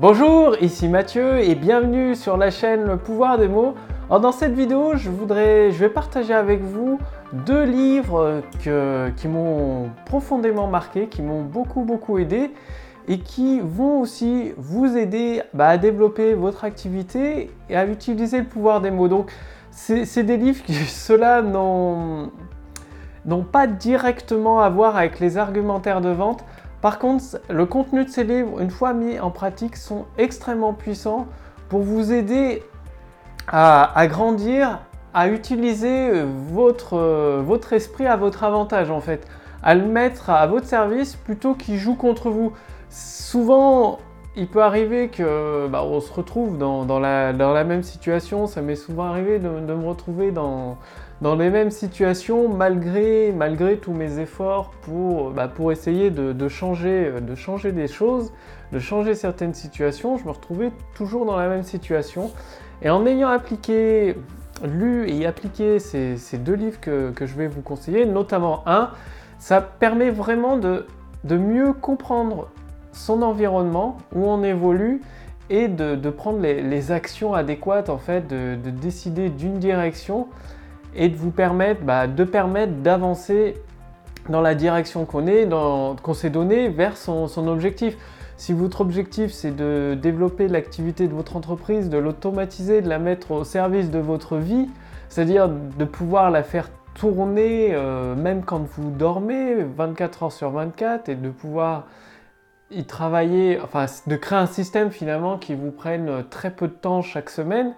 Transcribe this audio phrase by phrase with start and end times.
[0.00, 3.74] Bonjour, ici Mathieu et bienvenue sur la chaîne Le pouvoir des mots.
[4.08, 6.98] Dans cette vidéo, je, voudrais, vais partager avec vous
[7.34, 12.50] deux livres qui m'ont profondément marqué, qui m'ont beaucoup beaucoup aidé
[13.08, 18.46] et qui vont aussi vous aider bah, à développer votre activité et à utiliser le
[18.46, 19.08] pouvoir des mots.
[19.08, 19.30] Donc
[19.70, 22.30] c'est des livres qui, ceux-là, n'ont
[23.52, 26.42] pas directement à voir avec les argumentaires de vente,
[26.82, 31.26] par contre, le contenu de ces livres, une fois mis en pratique, sont extrêmement puissants
[31.68, 32.62] pour vous aider
[33.48, 34.80] à, grandir,
[35.12, 36.22] à utiliser
[36.52, 36.96] votre,
[37.40, 39.26] votre esprit à votre avantage en fait,
[39.62, 42.52] à le mettre à votre service plutôt qu'il joue contre vous.
[42.88, 43.98] Souvent,
[44.36, 48.46] il peut arriver que bah, se retrouve dans, la, même situation.
[48.46, 50.78] Ça m'est souvent arrivé de, me retrouver dans,
[51.22, 53.32] les mêmes situations malgré,
[53.80, 58.32] tous mes efforts pour, bah, essayer de, changer, de changer des choses,
[58.72, 60.16] de changer certaines situations.
[60.16, 62.30] Je me retrouvais toujours dans la même situation.
[62.82, 64.16] Et en ayant appliqué,
[64.64, 68.90] lu et appliqué ces, deux livres que, je vais vous conseiller, notamment un,
[69.38, 70.86] ça permet vraiment de
[71.24, 72.48] mieux comprendre
[72.92, 75.02] son environnement, où on évolue,
[75.50, 80.28] et de, prendre les, actions adéquates, en fait, de, décider d'une direction
[80.94, 83.54] et de vous permettre, bah, de permettre d'avancer
[84.28, 87.96] dans la direction qu'on est, qu'on s'est donné vers son, objectif.
[88.36, 93.32] Si votre objectif c'est de développer l'activité de votre entreprise, de l'automatiser, de la mettre
[93.32, 94.68] au service de votre vie,
[95.08, 101.08] c'est-à-dire de pouvoir la faire tourner euh, même quand vous dormez 24 heures sur 24
[101.08, 101.86] et de pouvoir
[102.70, 107.02] y travailler, enfin de créer un système finalement qui vous prenne très peu de temps
[107.02, 107.74] chaque semaine,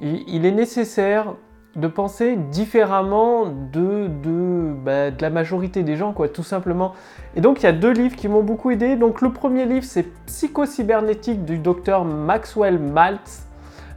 [0.00, 1.34] il, est nécessaire
[1.76, 6.94] de penser différemment de, de, bah, de, la majorité des gens, quoi, tout simplement.
[7.36, 8.96] Et donc, il y a deux livres qui m'ont beaucoup aidé.
[8.96, 13.46] Donc, le premier livre, c'est Psychocybernétique du docteur Maxwell Maltz.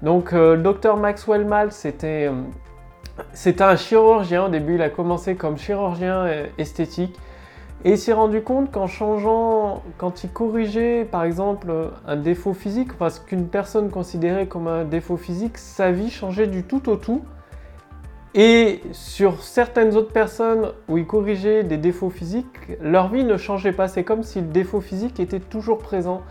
[0.01, 2.33] Donc, euh, le docteur Maxwell Maltz, c'était, euh,
[3.31, 4.45] c'était un chirurgien.
[4.45, 7.15] Au début, il a commencé comme chirurgien esthétique.
[7.85, 11.71] Et il s'est rendu compte qu'en changeant, quand il corrigeait par exemple
[12.05, 16.63] un défaut physique, parce qu'une personne considérait comme un défaut physique, sa vie changeait du
[16.63, 17.23] tout au tout.
[18.35, 23.71] Et sur certaines autres personnes où il corrigeait des défauts physiques, leur vie ne changeait
[23.71, 23.87] pas.
[23.87, 26.21] C'est comme si le défaut physique était toujours présent.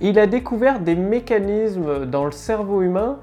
[0.00, 3.18] Il a découvert des mécanismes dans le cerveau humain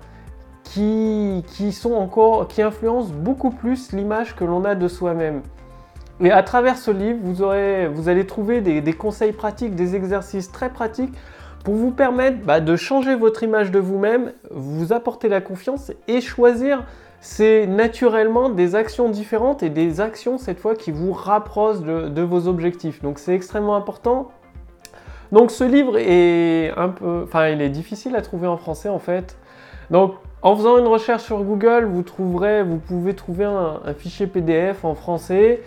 [0.63, 5.41] qui, qui sont encore, qui influencent beaucoup plus l'image que l'on a de soi-même.
[6.21, 10.51] Et à travers ce livre, vous, aurez, vous allez trouver des, conseils pratiques, des exercices
[10.51, 11.13] très pratiques
[11.63, 16.21] pour vous permettre bah, de changer votre image de vous-même, vous apporter la confiance et
[16.21, 16.83] choisir
[17.21, 22.47] c'est naturellement des actions différentes et des actions cette fois qui vous rapprochent de, vos
[22.47, 23.01] objectifs.
[23.01, 24.31] Donc c'est extrêmement important.
[25.31, 28.99] Donc ce livre est un peu, enfin il est difficile à trouver en français en
[28.99, 29.37] fait.
[29.91, 34.83] Donc en faisant une recherche sur Google, vous trouverez, vous pouvez trouver un fichier PDF
[34.83, 35.61] en français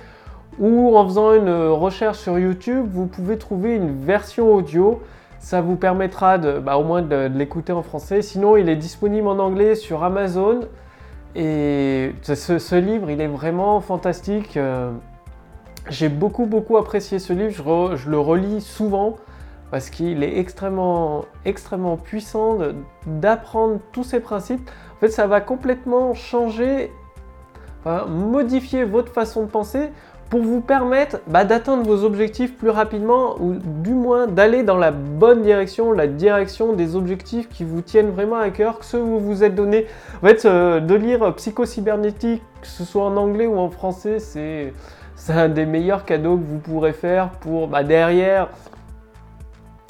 [0.58, 5.00] ou en faisant une recherche sur YouTube, vous pouvez trouver une version audio.
[5.38, 8.22] Ça vous permettra bah, au moins de, l'écouter en français.
[8.22, 10.60] Sinon, il est disponible en anglais sur Amazon.
[11.34, 14.56] Et ce, livre, il est vraiment fantastique.
[14.56, 14.92] Euh,
[15.90, 17.96] j'ai beaucoup, beaucoup apprécié ce livre.
[17.96, 19.16] Je, le relis souvent
[19.70, 22.58] parce qu'il est extrêmement, extrêmement puissant
[23.06, 24.70] d'apprendre tous ces principes.
[24.96, 26.92] En fait, ça va complètement changer,
[28.08, 29.90] modifier votre façon de penser
[30.30, 34.90] pour vous permettre bah, d'atteindre vos objectifs plus rapidement ou du moins d'aller dans la
[34.90, 39.04] bonne direction, la direction des objectifs qui vous tiennent vraiment à cœur, que ceux que
[39.04, 39.86] vous vous êtes donné.
[40.22, 44.72] En fait, euh, de lire psychocybernétique, que ce soit en anglais ou en français, c'est
[45.28, 48.48] un des meilleurs cadeaux que vous pourrez faire pour bah, derrière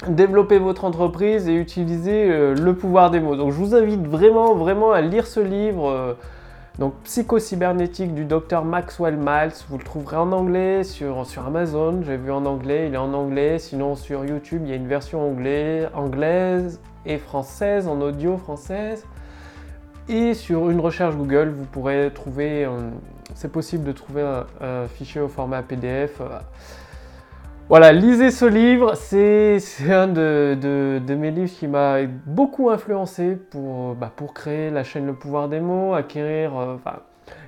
[0.07, 3.35] développer votre entreprise et utiliser euh, le pouvoir des mots.
[3.35, 5.89] Donc je vous invite vraiment, vraiment à lire ce livre.
[5.89, 6.13] Euh,
[6.79, 12.31] donc Psychocybernétique du docteur Maxwell Maltz, vous le trouverez en anglais sur, Amazon, j'ai vu
[12.31, 15.87] en anglais, il est en anglais, sinon sur YouTube il y a une version anglais,
[15.93, 19.05] anglaise et française, en audio française.
[20.09, 22.89] Et sur une recherche Google, vous pourrez trouver, euh,
[23.33, 24.21] c'est possible de trouver
[24.61, 26.21] un, fichier au format PDF.
[27.67, 29.57] Voilà, lisez ce livre, c'est
[29.89, 35.13] un de, mes livres qui m'a beaucoup influencé pour, bah, pour créer la chaîne Le
[35.13, 36.99] Pouvoir des mots, acquérir, euh, enfin,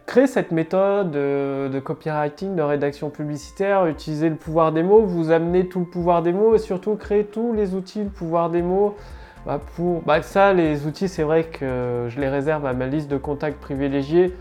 [0.07, 5.67] créer cette méthode de, copywriting, de rédaction publicitaire, utiliser le pouvoir des mots, vous amener
[5.67, 8.95] tout le pouvoir des mots et surtout créer tous les outils, le pouvoir des mots.
[9.45, 13.11] Bah, pour, bah, ça, les outils, c'est vrai que je les réserve à ma liste
[13.11, 14.35] de contacts privilégiés.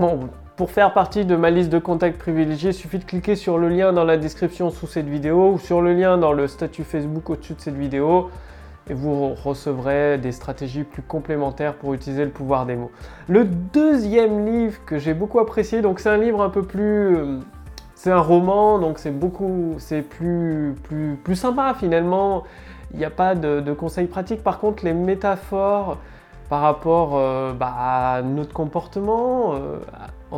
[0.00, 0.18] Bon,
[0.62, 3.68] pour faire partie de ma liste de contacts privilégiés, il suffit de cliquer sur le
[3.68, 7.30] lien dans la description sous cette vidéo ou sur le lien dans le statut Facebook
[7.30, 8.30] au-dessus de cette vidéo
[8.88, 12.92] et vous recevrez des stratégies plus complémentaires pour utiliser le pouvoir des mots.
[13.26, 17.16] Le deuxième livre que j'ai beaucoup apprécié, donc c'est un livre un peu plus...
[17.16, 17.40] Euh,
[17.96, 19.74] c'est un roman, donc c'est beaucoup...
[19.78, 22.44] c'est plus, plus, plus sympa finalement.
[22.92, 24.44] Il n'y a pas de, conseils pratiques.
[24.44, 25.98] Par contre, les métaphores
[26.48, 29.78] par rapport euh, bah, à notre comportement euh,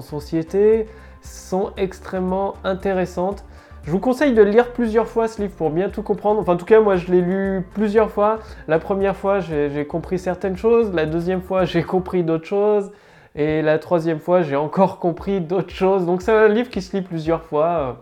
[0.01, 0.87] société
[1.23, 3.45] sont extrêmement intéressantes.
[3.85, 6.41] Je vous conseille de lire plusieurs fois ce livre pour bien tout comprendre.
[6.41, 8.39] Enfin, en tout cas, moi, je l'ai lu plusieurs fois.
[8.67, 10.95] La première fois, j'ai compris certaines choses.
[10.95, 12.91] La deuxième fois, j'ai compris d'autres choses.
[13.35, 16.07] Et la troisième fois, j'ai encore compris d'autres choses.
[16.07, 17.99] Donc, c'est un livre qui se lit plusieurs fois.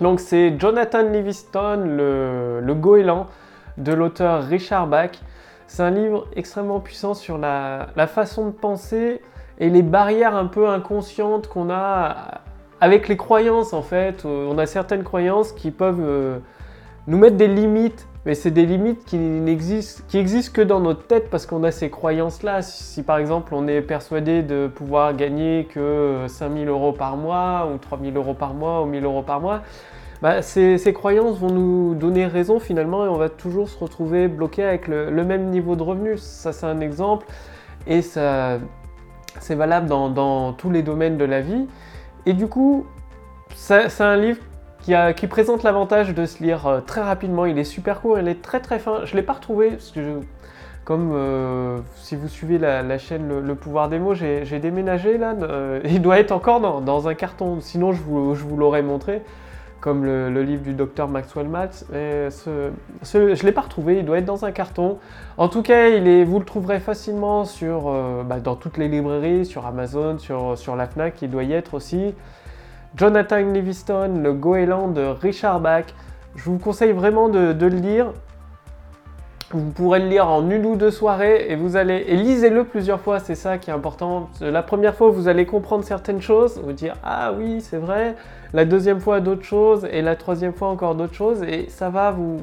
[0.00, 3.28] Donc, c'est Jonathan Livingston, le, goéland
[3.78, 5.12] de l'auteur Richard Bach.
[5.68, 9.22] C'est un livre extrêmement puissant sur la, façon de penser
[9.58, 12.40] et les barrières un peu inconscientes qu'on a
[12.80, 16.38] avec les croyances en fait, euh, on a certaines croyances qui peuvent euh,
[17.08, 21.06] nous mettre des limites, mais c'est des limites qui n'existent, qui existent que dans notre
[21.06, 22.62] tête parce qu'on a ces croyances-là.
[22.62, 27.78] Si, par exemple on est persuadé de pouvoir gagner que 5000 euros par mois ou
[27.78, 29.62] 3000 euros par mois ou 1000 euros par mois,
[30.22, 34.64] bah, ces, croyances vont nous donner raison finalement et on va toujours se retrouver bloqué
[34.64, 36.18] avec le, même niveau de revenu.
[36.18, 37.26] Ça c'est un exemple
[37.86, 38.58] et ça
[39.40, 41.66] c'est valable dans tous les domaines de la vie.
[42.26, 42.86] Et du coup,
[43.54, 44.40] c'est un livre
[45.16, 47.46] qui, présente l'avantage de se lire euh, très rapidement.
[47.46, 49.04] Il est super court, il est très très fin.
[49.04, 49.78] Je ne l'ai pas retrouvé,
[50.84, 55.34] comme euh, si vous suivez la, chaîne le, pouvoir des mots, j'ai déménagé là.
[55.42, 59.22] Euh, il doit être encore dans, un carton, sinon je vous, l'aurais montré,
[59.80, 61.86] comme le, livre du docteur Maxwell Maltz.
[61.92, 64.98] je ne l'ai pas retrouvé, il doit être dans un carton.
[65.36, 65.88] En tout cas,
[66.24, 67.92] vous le trouverez facilement sur,
[68.24, 71.74] bah, dans toutes les librairies, sur Amazon, sur, sur la FNAC, il doit y être
[71.74, 72.14] aussi.
[72.96, 75.84] Jonathan Livingston, Le Goéland de Richard Bach.
[76.34, 78.12] Je vous conseille vraiment de, le lire.
[79.50, 83.00] Vous pourrez le lire en une ou deux soirées et vous allez et lisez-le plusieurs
[83.00, 84.28] fois, c'est ça qui est important.
[84.42, 88.14] La première fois, vous allez comprendre certaines choses, vous dire ah oui, c'est vrai.
[88.52, 92.10] La deuxième fois, d'autres choses et la troisième fois encore d'autres choses et ça va
[92.10, 92.42] vous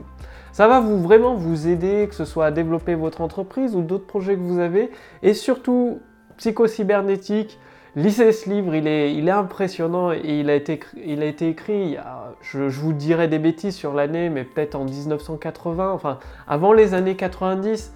[0.51, 4.07] ça va vous vraiment vous aider que ce soit à développer votre entreprise ou d'autres
[4.07, 4.89] projets que vous avez
[5.21, 5.99] et surtout
[6.37, 7.59] psychocybernétique
[7.95, 11.97] Lisez ce livre, il est, impressionnant et il a été, il a été écrit,
[12.41, 17.15] je, vous dirais des bêtises sur l'année, mais peut-être en 1980, enfin avant les années
[17.15, 17.93] 90.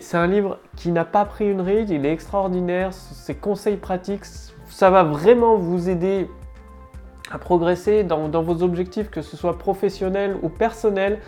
[0.00, 4.24] C'est un livre qui n'a pas pris une ride, il est extraordinaire, ses conseils pratiques,
[4.68, 6.30] ça va vraiment vous aider
[7.30, 11.18] à progresser dans vos objectifs, que ce soit professionnel ou personnel.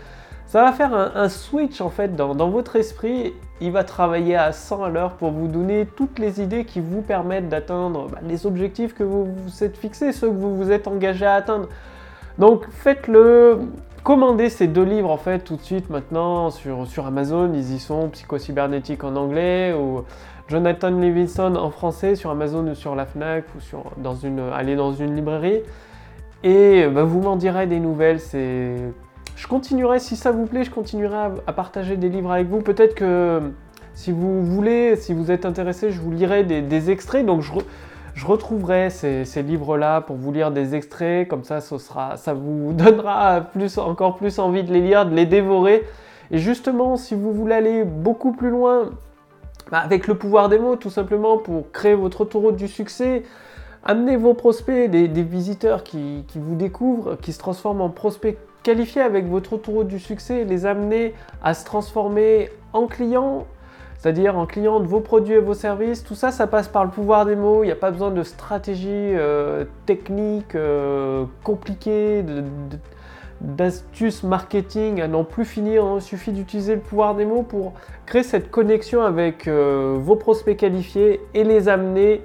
[0.47, 3.33] Ça va faire un, switch en fait dans, votre esprit.
[3.59, 7.01] Il va travailler à 100 à l'heure pour vous donner toutes les idées qui vous
[7.01, 10.87] permettent d'atteindre bah, les objectifs que vous vous êtes fixés, ceux que vous vous êtes
[10.87, 11.67] engagé à atteindre.
[12.37, 13.61] Donc faites-le,
[14.03, 17.51] commandez ces deux livres en fait tout de suite maintenant sur, Amazon.
[17.53, 20.03] Ils y sont, Psychocybernétique en anglais ou
[20.47, 24.75] Jonathan Livingston en français sur Amazon ou sur la Fnac ou sur, dans une, allez
[24.75, 25.61] dans une librairie.
[26.43, 28.19] Et bah, vous m'en direz des nouvelles.
[28.19, 28.75] C'est
[29.35, 32.61] je continuerai, si ça vous plaît, je continuerai à, partager des livres avec vous.
[32.61, 33.51] Peut-être que
[33.93, 37.25] si vous voulez, si vous êtes intéressé, je vous lirai des, extraits.
[37.25, 41.27] Donc je, retrouverai ces, livres-là pour vous lire des extraits.
[41.27, 45.83] Comme ça, ça vous donnera plus, encore plus envie de les lire, de les dévorer.
[46.31, 48.91] Et justement, si vous voulez aller beaucoup plus loin,
[49.71, 53.23] bah, avec le pouvoir des mots, tout simplement pour créer votre autoroute du succès,
[53.83, 59.01] amenez vos prospects, des, visiteurs qui, qui, vous découvrent, qui se transforment en prospects qualifier
[59.01, 63.47] avec votre autoroute du succès les amener à se transformer en clients,
[63.97, 66.03] c'est-à-dire en clients de vos produits et vos services.
[66.03, 67.63] Tout ça, ça passe par le pouvoir des mots.
[67.63, 72.25] Il n'y a pas besoin de stratégies euh, techniques euh, compliquées,
[73.39, 75.85] d'astuces marketing à n'en plus finir.
[75.95, 77.71] Il suffit d'utiliser le pouvoir des mots pour
[78.05, 82.21] créer cette connexion avec euh, vos prospects qualifiés et les amener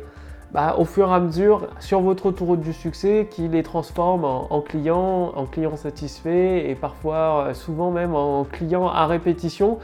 [0.52, 4.61] bah, au fur et à mesure sur votre autoroute du succès qui les transforme en,
[4.61, 9.78] clients, en clients satisfaits et parfois euh, souvent même en clients à répétition.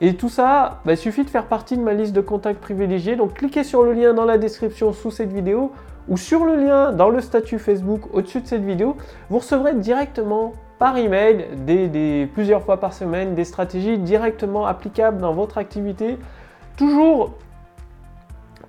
[0.00, 3.16] Et tout ça, bah, suffit de faire partie de ma liste de contacts privilégiés.
[3.16, 5.72] Donc cliquez sur le lien dans la description sous cette vidéo
[6.08, 8.96] ou sur le lien dans le statut Facebook au-dessus de cette vidéo.
[9.28, 11.44] Vous recevrez directement par email
[12.32, 16.16] plusieurs fois par semaine des stratégies directement applicables dans votre activité.
[16.76, 17.32] Toujours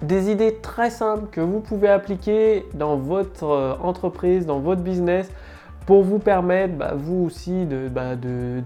[0.01, 5.29] des idées très simples que vous pouvez appliquer dans votre euh, entreprise, dans votre business,
[5.85, 8.61] pour vous permettre, bah, vous aussi, de, bah, de,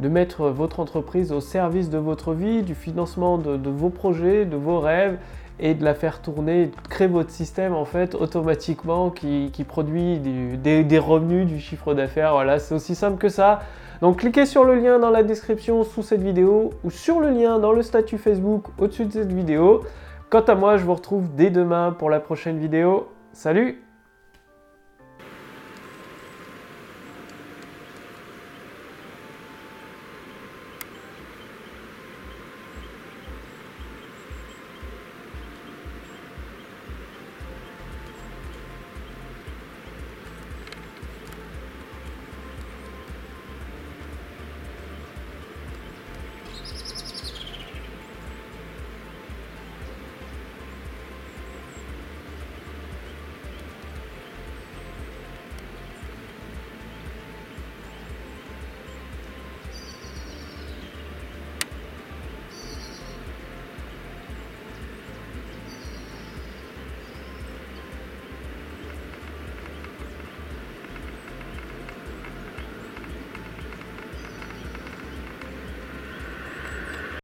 [0.00, 4.56] de mettre votre entreprise au service de votre vie, du financement de, vos projets, de
[4.56, 5.18] vos rêves
[5.58, 10.84] et de la faire tourner, de créer votre système en fait automatiquement qui, produit des,
[10.84, 12.32] des, revenus, du chiffre d'affaires.
[12.32, 13.60] Voilà, c'est aussi simple que ça.
[14.00, 17.58] Donc cliquez sur le lien dans la description sous cette vidéo ou sur le lien
[17.58, 19.82] dans le statut Facebook au-dessus de cette vidéo.
[20.30, 23.08] Quant à moi, je vous retrouve dès demain pour la prochaine vidéo.
[23.32, 23.82] Salut